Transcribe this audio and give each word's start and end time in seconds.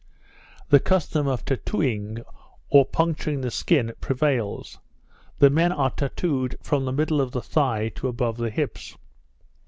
The 0.69 0.79
custom 0.79 1.27
of 1.27 1.45
tattowing 1.45 2.23
or 2.71 2.85
puncturing 2.85 3.41
the 3.41 3.51
skin 3.51 3.93
prevails. 4.01 4.79
The 5.37 5.51
men 5.51 5.71
are 5.71 5.91
tattowed 5.91 6.55
from 6.59 6.85
the 6.85 6.91
middle 6.91 7.21
of 7.21 7.33
the 7.33 7.41
thigh 7.43 7.89
to 7.97 8.07
above 8.07 8.37
the 8.37 8.49
hips. 8.49 8.97